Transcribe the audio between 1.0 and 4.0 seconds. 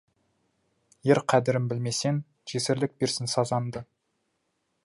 Ер қадірін білмесең, жесірлік берсін сазаңды.